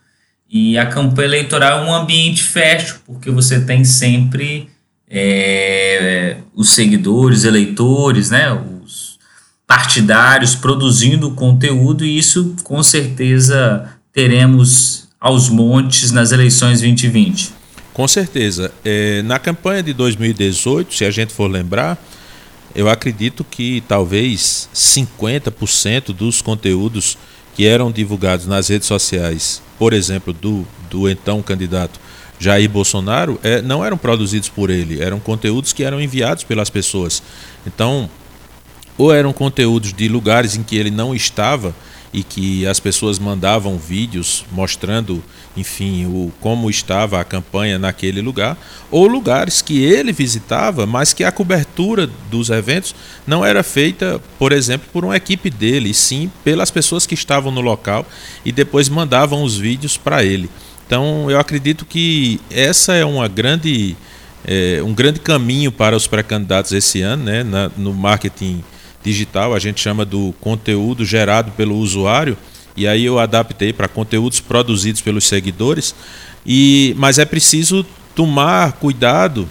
[0.50, 4.70] E a campanha eleitoral é um ambiente fértil, porque você tem sempre
[5.12, 9.20] é, os seguidores, eleitores, né, os
[9.68, 17.54] partidários produzindo conteúdo, e isso com certeza teremos aos montes nas eleições 2020.
[17.94, 18.72] Com certeza.
[18.86, 22.02] É, na campanha de 2018, se a gente for lembrar,
[22.74, 27.18] eu acredito que talvez 50% dos conteúdos
[27.54, 32.00] que eram divulgados nas redes sociais, por exemplo, do, do então candidato
[32.42, 37.22] Jair Bolsonaro, é, não eram produzidos por ele, eram conteúdos que eram enviados pelas pessoas.
[37.68, 38.10] Então,
[38.98, 41.76] ou eram conteúdos de lugares em que ele não estava
[42.12, 45.24] e que as pessoas mandavam vídeos mostrando,
[45.56, 48.58] enfim, o, como estava a campanha naquele lugar,
[48.90, 52.94] ou lugares que ele visitava, mas que a cobertura dos eventos
[53.26, 57.62] não era feita, por exemplo, por uma equipe dele, sim pelas pessoas que estavam no
[57.62, 58.06] local
[58.44, 60.50] e depois mandavam os vídeos para ele.
[60.92, 63.96] Então, eu acredito que essa é uma grande,
[64.46, 68.62] é, um grande caminho para os pré-candidatos esse ano, né, na, no marketing
[69.02, 72.38] digital, a gente chama do conteúdo gerado pelo usuário,
[72.76, 75.96] e aí eu adaptei para conteúdos produzidos pelos seguidores.
[76.46, 79.48] E mas é preciso tomar cuidado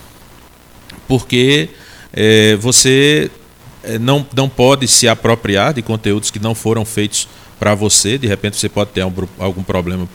[1.09, 1.71] porque
[2.13, 3.31] é, você
[3.83, 7.27] é, não, não pode se apropriar de conteúdos que não foram feitos
[7.59, 8.19] para você.
[8.19, 10.07] De repente você pode ter algum, algum problema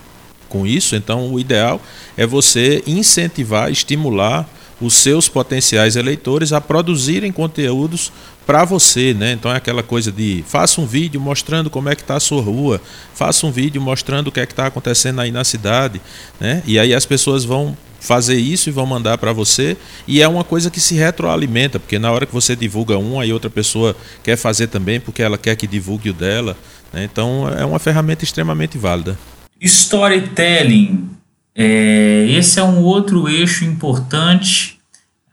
[0.50, 0.96] com isso.
[0.96, 1.82] Então o ideal
[2.18, 4.48] é você incentivar, estimular
[4.80, 8.12] os seus potenciais eleitores a produzirem conteúdos
[8.46, 9.32] para você, né?
[9.32, 12.42] Então é aquela coisa de faça um vídeo mostrando como é que está a sua
[12.42, 12.82] rua,
[13.14, 16.02] faça um vídeo mostrando o que é que está acontecendo aí na cidade,
[16.40, 16.62] né?
[16.66, 19.76] E aí as pessoas vão fazer isso e vão mandar para você
[20.08, 23.34] e é uma coisa que se retroalimenta, porque na hora que você divulga um, aí
[23.34, 26.56] outra pessoa quer fazer também porque ela quer que divulgue o dela,
[26.94, 27.04] né?
[27.04, 29.18] Então é uma ferramenta extremamente válida.
[29.62, 31.10] Storytelling,
[31.56, 34.76] é, esse é um outro eixo importante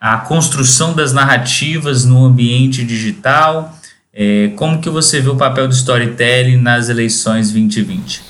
[0.02, 3.78] a construção das narrativas no ambiente digital.
[4.12, 8.20] É, como que você vê o papel do storytelling nas eleições 2020?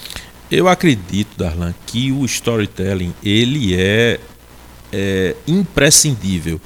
[0.51, 4.21] Eu acredito, Darlan, que o storytelling ele é,
[4.93, 6.61] é imprescindível.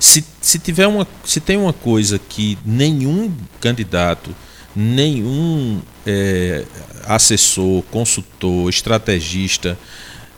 [0.00, 4.34] Se, se, tiver uma, se tem uma coisa que nenhum candidato,
[4.76, 6.64] nenhum é,
[7.06, 9.78] assessor, consultor, estrategista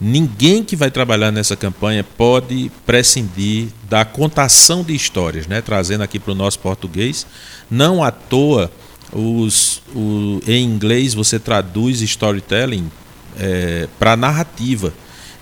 [0.00, 5.60] ninguém que vai trabalhar nessa campanha pode prescindir da contação de histórias, né?
[5.60, 7.26] trazendo aqui para o nosso português.
[7.70, 8.70] Não à toa,
[9.12, 12.90] os, o, em inglês você traduz storytelling
[13.38, 14.92] é, para narrativa.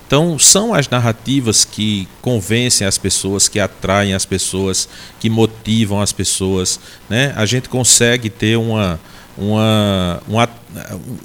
[0.06, 4.88] Então, são as narrativas que convencem as pessoas, que atraem as pessoas,
[5.18, 6.78] que motivam as pessoas.
[7.10, 7.32] Né?
[7.36, 9.00] A gente consegue ter uma,
[9.36, 10.48] uma, uma,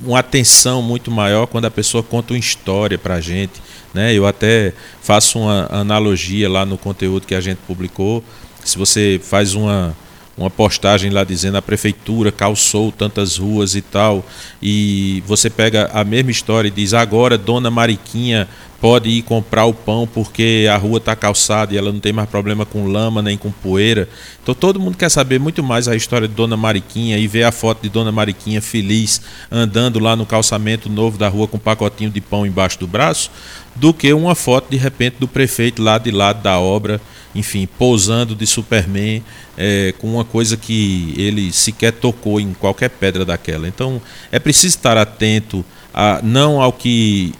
[0.03, 3.61] uma atenção muito maior quando a pessoa conta uma história para a gente.
[3.93, 4.15] Né?
[4.15, 8.23] Eu até faço uma analogia lá no conteúdo que a gente publicou.
[8.65, 9.95] Se você faz uma,
[10.35, 14.25] uma postagem lá dizendo a prefeitura calçou tantas ruas e tal,
[14.61, 18.47] e você pega a mesma história e diz agora Dona Mariquinha
[18.81, 22.27] pode ir comprar o pão porque a rua está calçada e ela não tem mais
[22.27, 24.09] problema com lama nem com poeira.
[24.41, 27.51] Então todo mundo quer saber muito mais a história de Dona Mariquinha e ver a
[27.51, 32.09] foto de Dona Mariquinha feliz andando lá no calçamento novo da rua com um pacotinho
[32.09, 33.29] de pão embaixo do braço,
[33.75, 36.99] do que uma foto de repente do prefeito lá de lado da obra,
[37.35, 39.23] enfim, pousando de Superman
[39.55, 43.67] é, com uma coisa que ele sequer tocou em qualquer pedra daquela.
[43.67, 47.33] Então é preciso estar atento a, não ao que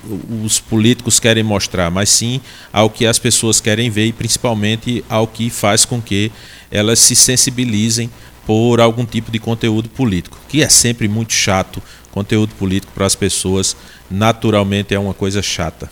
[0.43, 5.27] os políticos querem mostrar, mas sim ao que as pessoas querem ver e principalmente ao
[5.27, 6.31] que faz com que
[6.69, 8.09] elas se sensibilizem
[8.45, 11.81] por algum tipo de conteúdo político, que é sempre muito chato.
[12.11, 13.75] Conteúdo político para as pessoas
[14.09, 15.89] naturalmente é uma coisa chata.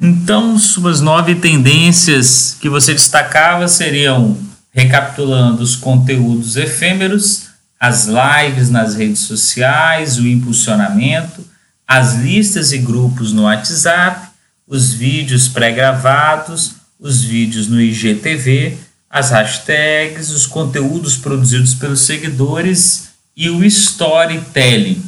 [0.00, 4.36] Então, suas nove tendências que você destacava seriam,
[4.72, 7.44] recapitulando os conteúdos efêmeros,
[7.78, 11.44] as lives nas redes sociais, o impulsionamento,
[11.92, 14.28] as listas e grupos no WhatsApp,
[14.66, 18.78] os vídeos pré-gravados, os vídeos no IGTV,
[19.10, 25.02] as hashtags, os conteúdos produzidos pelos seguidores e o storytelling.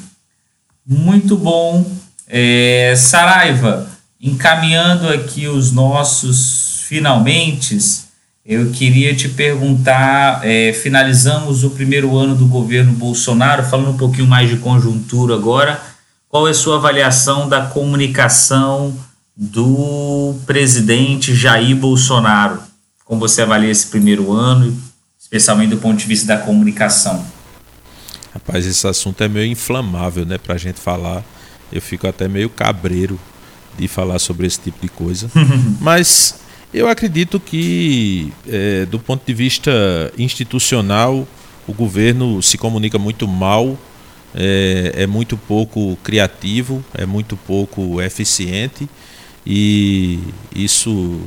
[0.86, 1.90] Muito bom.
[2.28, 3.88] É, Saraiva,
[4.20, 7.78] encaminhando aqui os nossos finalmente,
[8.44, 14.26] eu queria te perguntar: é, finalizamos o primeiro ano do governo Bolsonaro, falando um pouquinho
[14.26, 15.93] mais de conjuntura agora
[16.34, 18.92] qual é a sua avaliação da comunicação
[19.36, 22.60] do presidente Jair Bolsonaro?
[23.04, 24.76] Como você avalia esse primeiro ano,
[25.16, 27.24] especialmente do ponto de vista da comunicação?
[28.32, 31.22] Rapaz, esse assunto é meio inflamável, né, para a gente falar.
[31.70, 33.16] Eu fico até meio cabreiro
[33.78, 35.30] de falar sobre esse tipo de coisa.
[35.80, 36.40] Mas
[36.72, 39.70] eu acredito que, é, do ponto de vista
[40.18, 41.28] institucional,
[41.64, 43.78] o governo se comunica muito mal
[44.34, 48.88] é, é muito pouco criativo, é muito pouco eficiente
[49.46, 50.18] e
[50.54, 51.20] isso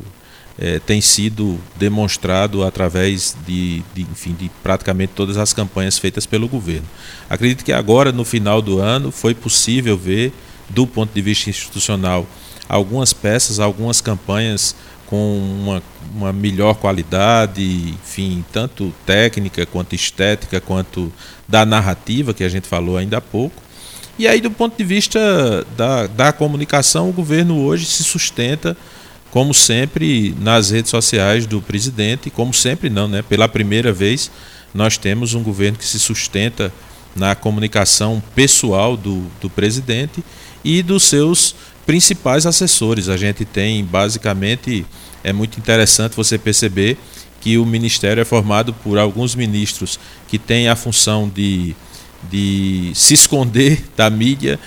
[0.58, 6.48] é, tem sido demonstrado através de, de, enfim, de praticamente todas as campanhas feitas pelo
[6.48, 6.88] governo.
[7.30, 10.34] Acredito que agora, no final do ano, foi possível ver,
[10.70, 12.26] do ponto de vista institucional,
[12.68, 14.76] algumas peças, algumas campanhas
[15.08, 21.12] com uma, uma melhor qualidade, enfim, tanto técnica quanto estética, quanto
[21.48, 23.62] da narrativa, que a gente falou ainda há pouco.
[24.20, 28.76] E aí, do ponto de vista da, da comunicação, o governo hoje se sustenta,
[29.32, 33.22] como sempre, nas redes sociais do presidente, como sempre não, né?
[33.22, 34.32] Pela primeira vez,
[34.74, 36.74] nós temos um governo que se sustenta
[37.16, 40.24] na comunicação pessoal do, do presidente
[40.64, 41.56] e dos seus
[41.88, 43.10] principais assessores.
[43.10, 44.86] A gente tem basicamente,
[45.24, 46.98] é muito interessante você perceber
[47.40, 49.98] que o ministério é formado por alguns ministros
[50.28, 51.74] que têm a função de,
[52.30, 54.60] de se esconder da mídia,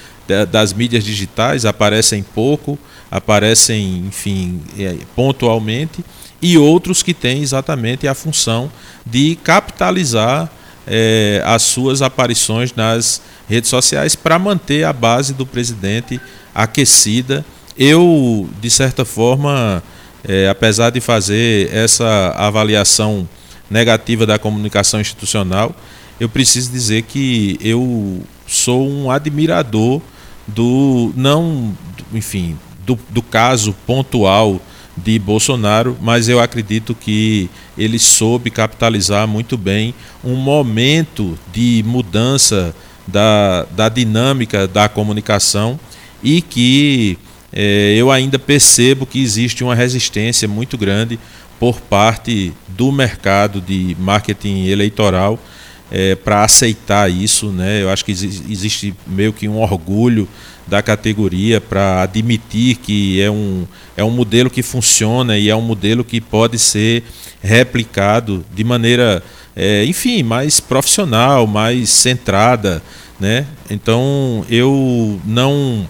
[0.51, 2.79] das mídias digitais, aparecem pouco,
[3.11, 6.05] aparecem, enfim, é, pontualmente,
[6.41, 8.71] e outros que têm exatamente a função
[9.05, 10.51] de capitalizar
[10.93, 16.21] é, as suas aparições nas redes sociais para manter a base do presidente
[16.53, 17.45] aquecida.
[17.79, 19.81] Eu, de certa forma,
[20.25, 23.27] é, apesar de fazer essa avaliação
[23.71, 25.75] negativa da comunicação institucional,
[26.19, 30.03] eu preciso dizer que eu sou um admirador
[30.45, 31.73] do não,
[32.13, 34.61] enfim, do, do caso pontual
[35.03, 42.75] de Bolsonaro, mas eu acredito que ele soube capitalizar muito bem um momento de mudança
[43.07, 45.79] da, da dinâmica da comunicação
[46.23, 47.19] e que
[47.53, 51.19] é, eu ainda percebo que existe uma resistência muito grande
[51.59, 55.39] por parte do mercado de marketing eleitoral
[55.91, 57.51] é, para aceitar isso.
[57.51, 57.83] Né?
[57.83, 60.29] Eu acho que existe meio que um orgulho
[60.71, 65.61] da categoria para admitir que é um, é um modelo que funciona e é um
[65.61, 67.03] modelo que pode ser
[67.43, 69.21] replicado de maneira,
[69.57, 72.81] é, enfim, mais profissional, mais centrada.
[73.19, 73.45] Né?
[73.69, 75.89] Então eu não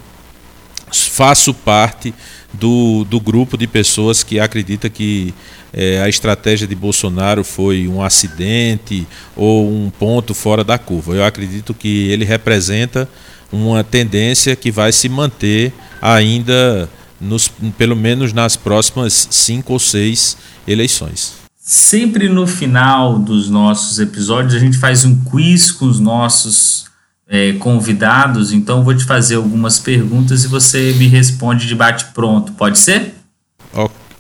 [0.90, 2.14] faço parte
[2.52, 5.34] do, do grupo de pessoas que acredita que
[5.72, 11.14] é, a estratégia de Bolsonaro foi um acidente ou um ponto fora da curva.
[11.14, 13.06] Eu acredito que ele representa
[13.52, 16.88] uma tendência que vai se manter ainda,
[17.20, 20.36] nos, pelo menos nas próximas cinco ou seis
[20.66, 21.34] eleições.
[21.58, 26.86] Sempre no final dos nossos episódios a gente faz um quiz com os nossos
[27.28, 32.52] é, convidados, então vou te fazer algumas perguntas e você me responde de bate pronto,
[32.52, 33.14] pode ser?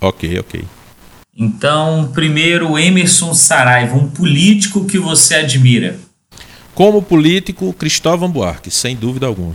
[0.00, 0.64] Ok, ok.
[1.36, 5.98] Então, primeiro, Emerson Saraiva, um político que você admira.
[6.74, 9.54] Como político, Cristóvão Buarque, sem dúvida alguma.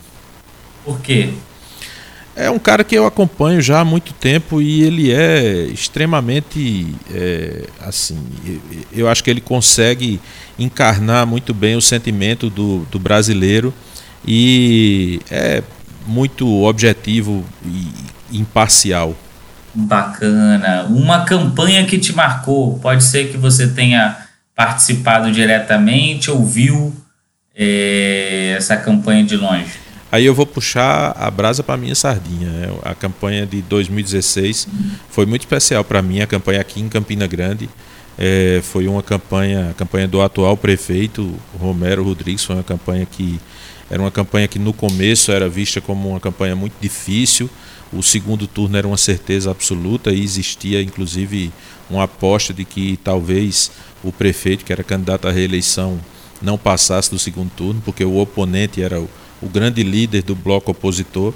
[0.84, 1.30] Por quê?
[2.36, 7.66] É um cara que eu acompanho já há muito tempo e ele é extremamente é,
[7.80, 8.22] assim.
[8.92, 10.20] Eu acho que ele consegue
[10.60, 13.74] encarnar muito bem o sentimento do, do brasileiro
[14.28, 15.64] e é
[16.06, 19.16] muito objetivo e imparcial.
[19.74, 20.88] Bacana.
[20.90, 24.18] Uma campanha que te marcou, pode ser que você tenha
[24.54, 26.94] participado diretamente ou viu
[27.56, 29.86] é, essa campanha de longe.
[30.12, 32.50] Aí eu vou puxar a brasa para minha sardinha.
[32.50, 32.70] Né?
[32.84, 34.68] A campanha de 2016
[35.10, 37.70] foi muito especial para mim, a campanha aqui em Campina Grande.
[38.18, 43.40] É, foi uma campanha, a campanha do atual prefeito Romero Rodrigues, foi uma campanha que
[43.90, 47.50] era uma campanha que no começo era vista como uma campanha muito difícil.
[47.92, 51.52] O segundo turno era uma certeza absoluta e existia inclusive
[51.90, 53.72] uma aposta de que talvez
[54.04, 56.00] o prefeito, que era candidato à reeleição,
[56.46, 59.10] não passasse do segundo turno, porque o oponente era o
[59.42, 61.34] o grande líder do bloco opositor,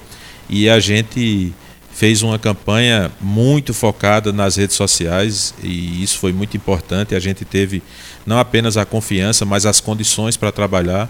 [0.48, 1.52] e a gente
[1.92, 7.14] fez uma campanha muito focada nas redes sociais e isso foi muito importante.
[7.14, 7.82] A gente teve
[8.26, 11.08] não apenas a confiança, mas as condições para trabalhar.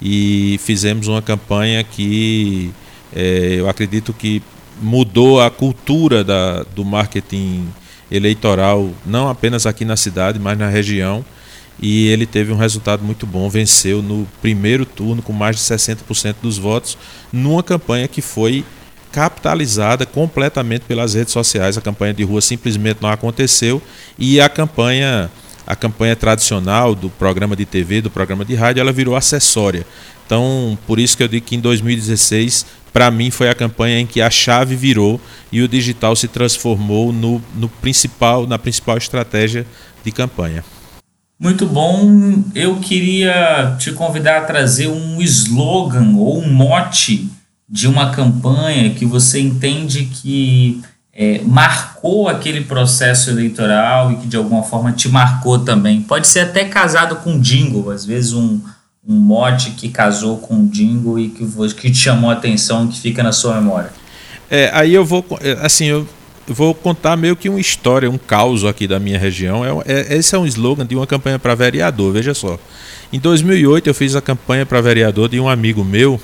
[0.00, 2.70] E fizemos uma campanha que
[3.14, 4.42] é, eu acredito que
[4.80, 7.66] mudou a cultura da, do marketing
[8.10, 11.24] eleitoral, não apenas aqui na cidade, mas na região
[11.80, 16.36] e ele teve um resultado muito bom, venceu no primeiro turno com mais de 60%
[16.42, 16.96] dos votos,
[17.32, 18.64] numa campanha que foi
[19.12, 21.78] capitalizada completamente pelas redes sociais.
[21.78, 23.80] A campanha de rua simplesmente não aconteceu
[24.18, 25.30] e a campanha
[25.66, 29.84] a campanha tradicional do programa de TV, do programa de rádio, ela virou acessória.
[30.24, 34.06] Então, por isso que eu digo que em 2016, para mim, foi a campanha em
[34.06, 35.20] que a chave virou
[35.50, 39.66] e o digital se transformou no, no principal, na principal estratégia
[40.04, 40.64] de campanha.
[41.38, 42.42] Muito bom.
[42.54, 47.28] Eu queria te convidar a trazer um slogan ou um mote
[47.68, 50.80] de uma campanha que você entende que
[51.12, 56.00] é, marcou aquele processo eleitoral e que de alguma forma te marcou também.
[56.00, 58.60] Pode ser até casado com jingle, às vezes um,
[59.06, 63.22] um mote que casou com jingle e que, que te chamou a atenção, que fica
[63.22, 63.90] na sua memória.
[64.50, 65.24] É, aí eu vou,
[65.60, 66.06] assim, eu
[66.46, 69.64] vou contar meio que uma história, um caos aqui da minha região.
[69.64, 72.58] É, é, esse é um slogan de uma campanha para vereador, veja só.
[73.12, 76.20] Em 2008 eu fiz a campanha para vereador de um amigo meu,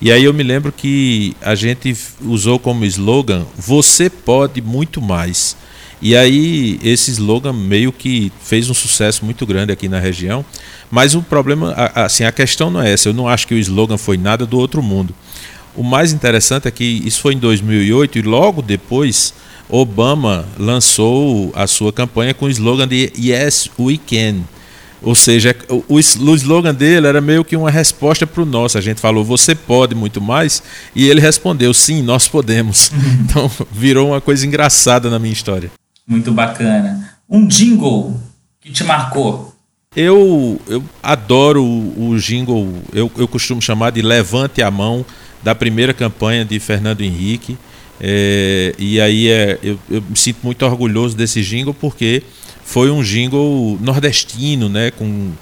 [0.00, 5.56] e aí eu me lembro que a gente usou como slogan: Você pode muito mais.
[6.00, 10.44] E aí esse slogan meio que fez um sucesso muito grande aqui na região.
[10.90, 13.08] Mas o problema, assim, a questão não é essa.
[13.08, 15.12] Eu não acho que o slogan foi nada do outro mundo.
[15.74, 19.34] O mais interessante é que isso foi em 2008 e logo depois
[19.68, 24.42] Obama lançou a sua campanha com o slogan de Yes, we can.
[25.00, 28.78] Ou seja, o, o slogan dele era meio que uma resposta para o nosso.
[28.78, 30.62] A gente falou, você pode muito mais,
[30.94, 32.90] e ele respondeu, sim, nós podemos.
[33.28, 35.70] Então virou uma coisa engraçada na minha história.
[36.06, 37.14] Muito bacana.
[37.28, 38.18] Um jingle
[38.60, 39.54] que te marcou?
[39.94, 45.04] Eu, eu adoro o, o jingle, eu, eu costumo chamar de Levante a Mão,
[45.42, 47.58] da primeira campanha de Fernando Henrique.
[48.00, 52.22] É, e aí é, eu, eu, me sinto muito orgulhoso desse jingle porque
[52.64, 55.32] foi um jingle nordestino, né, com,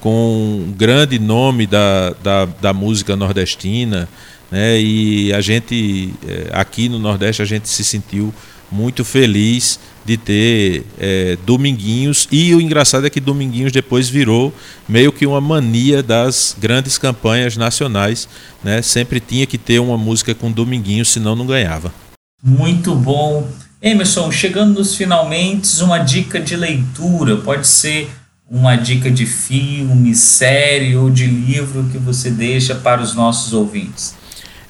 [0.00, 4.08] com um grande nome da, da, da música nordestina.
[4.50, 8.32] Né, e a gente, é, aqui no Nordeste, a gente se sentiu
[8.70, 12.28] muito feliz de ter é, Dominguinhos.
[12.30, 14.52] E o engraçado é que Dominguinhos depois virou
[14.88, 18.28] meio que uma mania das grandes campanhas nacionais.
[18.62, 18.82] Né?
[18.82, 22.03] Sempre tinha que ter uma música com Dominguinhos, senão não ganhava.
[22.44, 23.48] Muito bom.
[23.80, 28.10] Emerson, chegando nos finalmente, uma dica de leitura, pode ser
[28.50, 34.14] uma dica de filme, série ou de livro que você deixa para os nossos ouvintes?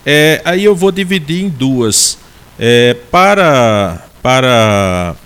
[0.06, 2.16] É, aí eu vou dividir em duas.
[2.56, 5.16] É, para, para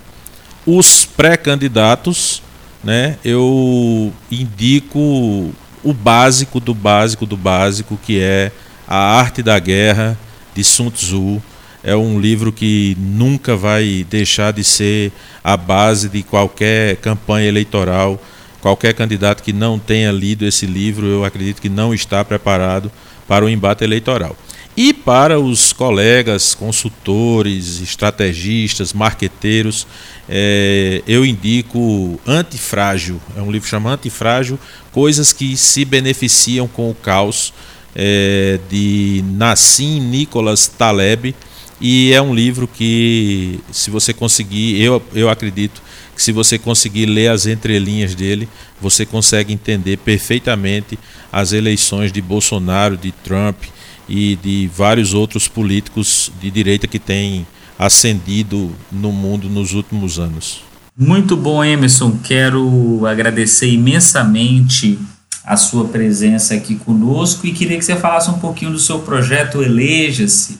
[0.65, 2.41] os pré-candidatos,
[2.83, 8.51] né, eu indico o básico do básico do básico, que é
[8.87, 10.17] A Arte da Guerra,
[10.55, 11.39] de Sun Tzu
[11.83, 15.11] é um livro que nunca vai deixar de ser
[15.43, 18.21] a base de qualquer campanha eleitoral.
[18.61, 22.91] Qualquer candidato que não tenha lido esse livro, eu acredito que não está preparado
[23.27, 24.35] para o embate eleitoral.
[24.75, 29.87] E para os colegas, consultores, estrategistas, marqueteiros,
[30.27, 33.19] é, eu indico Antifrágil.
[33.35, 34.59] É um livro chamado Antifrágil,
[34.91, 37.53] Coisas que se beneficiam com o caos,
[37.95, 41.35] é, de Nassim Nicholas Taleb
[41.81, 45.81] e é um livro que, se você conseguir, eu, eu acredito
[46.13, 48.49] que se você conseguir ler as entrelinhas dele,
[48.81, 50.99] você consegue entender perfeitamente
[51.31, 53.63] as eleições de Bolsonaro, de Trump
[54.07, 60.61] e de vários outros políticos de direita que têm ascendido no mundo nos últimos anos.
[60.97, 62.19] Muito bom, Emerson.
[62.21, 64.99] Quero agradecer imensamente
[65.45, 69.63] a sua presença aqui conosco e queria que você falasse um pouquinho do seu projeto
[69.63, 70.59] Eleja-se.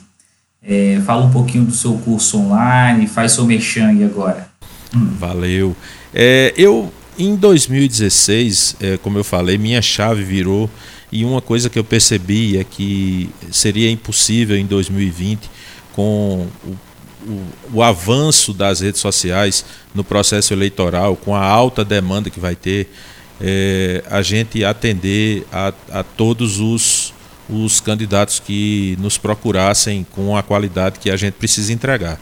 [0.62, 4.48] É, fala um pouquinho do seu curso online, faz seu merchan agora.
[4.94, 5.08] Hum.
[5.18, 5.76] Valeu.
[6.12, 10.68] É, eu, em 2016, é, como eu falei, minha chave virou
[11.10, 15.50] e uma coisa que eu percebi é que seria impossível em 2020
[15.92, 16.76] com o
[17.26, 22.54] o, o, avanço das redes sociais no processo eleitoral, com a alta demanda que vai
[22.54, 22.90] ter,
[23.40, 27.12] é, a gente atender a, a todos os,
[27.50, 32.20] os candidatos que nos procurassem com a qualidade que a gente precisa entregar.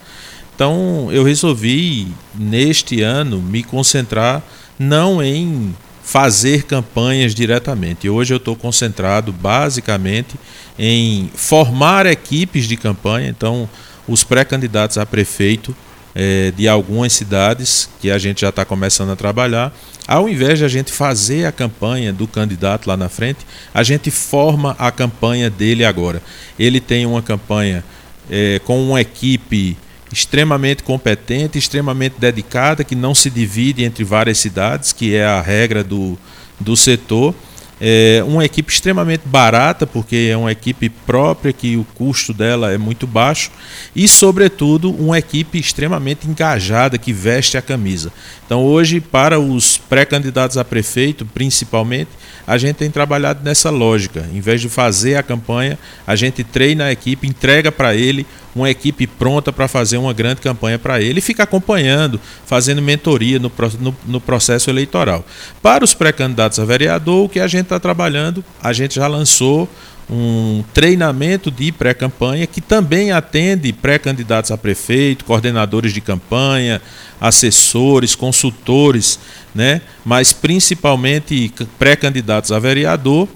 [0.55, 4.43] Então eu resolvi, neste ano, me concentrar
[4.79, 8.09] não em fazer campanhas diretamente.
[8.09, 10.37] Hoje eu estou concentrado basicamente
[10.79, 13.29] em formar equipes de campanha.
[13.29, 13.69] Então,
[14.09, 15.77] os pré-candidatos a prefeito
[16.15, 19.73] é, de algumas cidades que a gente já está começando a trabalhar.
[20.07, 23.41] Ao invés de a gente fazer a campanha do candidato lá na frente,
[23.75, 26.23] a gente forma a campanha dele agora.
[26.59, 27.85] Ele tem uma campanha
[28.31, 29.77] é, com uma equipe
[30.11, 35.85] extremamente competente, extremamente dedicada, que não se divide entre várias cidades, que é a regra
[35.85, 36.19] do,
[36.59, 37.35] do setor
[37.81, 42.79] é uma equipe extremamente barata, porque é uma equipe própria, que o custo dela é
[42.79, 43.51] muito baixo,
[43.95, 48.13] e, sobretudo, uma equipe extremamente engajada, que veste a camisa.
[48.45, 52.11] Então, hoje, para os pré-candidatos a prefeito, principalmente,
[52.47, 54.27] a gente tem trabalhado nessa lógica.
[54.33, 58.71] Em vez de fazer a campanha, a gente treina a equipe, entrega para ele uma
[58.71, 63.53] equipe pronta para fazer uma grande campanha para ele e fica acompanhando, fazendo mentoria no,
[63.81, 65.25] no, no processo eleitoral.
[65.63, 69.69] Para os pré-candidatos a vereador, o que a gente está trabalhando, a gente já lançou
[70.11, 76.81] um treinamento de pré-campanha que também atende pré-candidatos a prefeito, coordenadores de campanha,
[77.21, 79.19] assessores, consultores,
[79.55, 79.83] né?
[80.05, 83.29] mas principalmente pré-candidatos a vereador.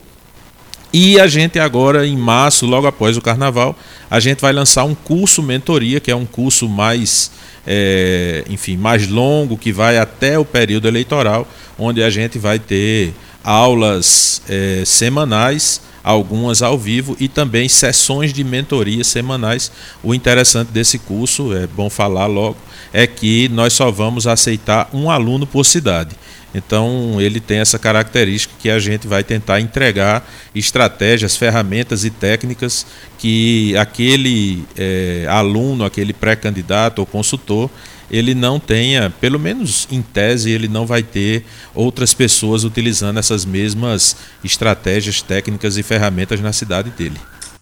[0.92, 3.74] E a gente agora, em março, logo após o carnaval,
[4.10, 7.30] a gente vai lançar um curso mentoria, que é um curso mais,
[7.66, 13.14] é, enfim, mais longo, que vai até o período eleitoral, onde a gente vai ter
[13.42, 19.70] aulas é, semanais algumas ao vivo e também sessões de mentoria semanais.
[20.02, 22.56] O interessante desse curso, é bom falar logo,
[22.92, 26.16] é que nós só vamos aceitar um aluno por cidade.
[26.54, 32.86] Então ele tem essa característica que a gente vai tentar entregar estratégias, ferramentas e técnicas
[33.18, 37.70] que aquele é, aluno, aquele pré-candidato ou consultor,
[38.10, 43.46] ele não tenha, pelo menos em tese, ele não vai ter outras pessoas utilizando essas
[43.46, 47.16] mesmas estratégias, técnicas e ferramentas na cidade dele.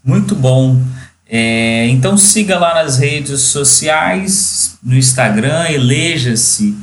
[0.04, 0.82] Muito bom.
[1.28, 6.76] É, então siga lá nas redes sociais, no Instagram, eleja-se,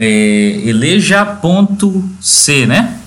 [0.00, 0.06] é,
[0.64, 2.98] eleja.c, né?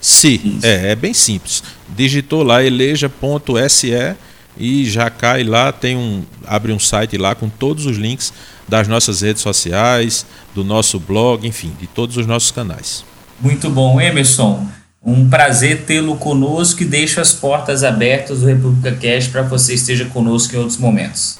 [0.00, 1.62] Sim, é, é bem simples.
[1.96, 4.16] Digitou lá eleja.se
[4.58, 8.32] e já cai lá, tem um abre um site lá com todos os links
[8.68, 13.04] das nossas redes sociais, do nosso blog, enfim, de todos os nossos canais.
[13.40, 14.66] Muito bom, Emerson.
[15.04, 20.06] Um prazer tê-lo conosco e deixo as portas abertas do República Cash para você esteja
[20.06, 21.38] conosco em outros momentos.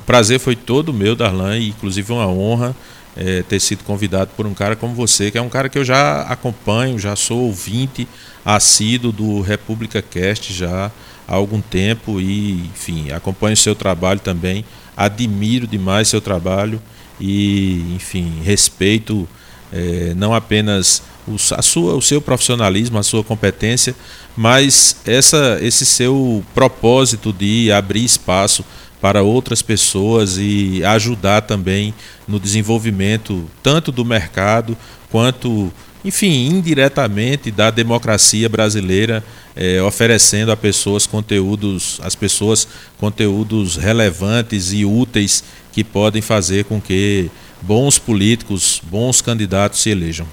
[0.00, 2.74] O prazer foi todo meu, Darlan, e inclusive uma honra
[3.16, 5.84] é, ter sido convidado por um cara como você, que é um cara que eu
[5.84, 8.08] já acompanho, já sou ouvinte
[8.44, 10.90] assíduo do República Cast já
[11.26, 14.64] há algum tempo e, enfim, acompanho o seu trabalho também
[14.96, 16.80] admiro demais seu trabalho
[17.20, 19.28] e, enfim, respeito
[19.72, 23.94] é, não apenas o, a sua, o seu profissionalismo, a sua competência,
[24.36, 28.64] mas essa, esse seu propósito de abrir espaço
[29.04, 31.92] para outras pessoas e ajudar também
[32.26, 34.74] no desenvolvimento tanto do mercado
[35.10, 35.70] quanto
[36.02, 39.22] enfim, indiretamente da democracia brasileira,
[39.54, 46.80] é, oferecendo a pessoas conteúdos, às pessoas conteúdos relevantes e úteis que podem fazer com
[46.80, 47.30] que
[47.60, 50.26] bons políticos, bons candidatos se elejam.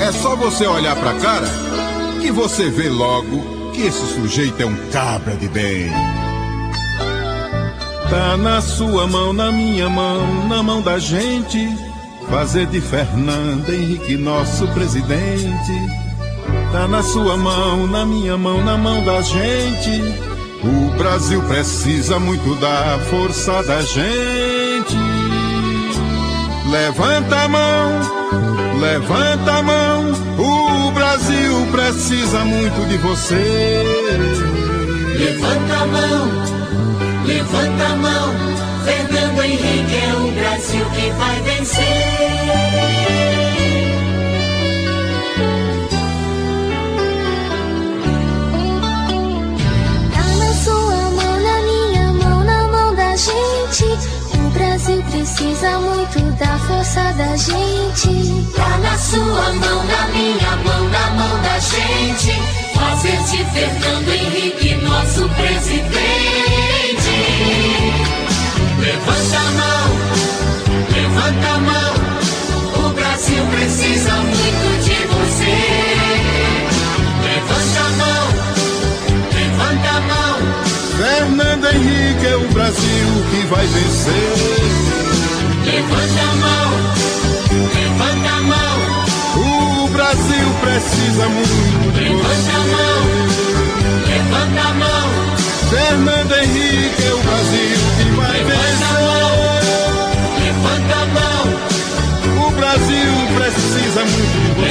[0.03, 1.49] É só você olhar pra cara
[2.21, 5.91] que você vê logo que esse sujeito é um cabra de bem.
[8.09, 11.69] Tá na sua mão, na minha mão, na mão da gente,
[12.31, 15.73] fazer de Fernando Henrique nosso presidente.
[16.71, 20.25] Tá na sua mão, na minha mão, na mão da gente.
[20.63, 24.97] O Brasil precisa muito da força da gente.
[26.71, 29.74] Levanta a mão, levanta a mão.
[31.95, 33.41] Precisa muito de você.
[35.17, 36.29] Levanta a mão,
[37.25, 38.35] levanta a mão.
[38.85, 41.85] Fernando Henrique é o Brasil que vai vencer.
[54.93, 58.53] Precisa muito da força da gente.
[58.55, 62.33] Tá na sua mão, na minha mão, na mão da gente.
[62.75, 65.95] Fazer de Fernando Henrique nosso presidente.
[68.79, 69.91] Levanta a mão,
[70.93, 71.95] levanta a mão.
[72.85, 75.57] O Brasil precisa muito de você.
[77.23, 77.94] Levanta a mão,
[82.25, 84.33] Henrique é o Brasil que vai vencer.
[85.65, 86.71] Levanta a mão,
[87.75, 88.77] levanta a mão.
[89.37, 93.01] O Brasil precisa muito Levanta a mão,
[94.09, 95.09] levanta a mão.
[95.71, 100.45] Fernando Henrique é o Brasil que vai Levanta a mão, vencer.
[100.45, 101.45] levanta a mão.
[102.47, 104.65] O Brasil precisa muito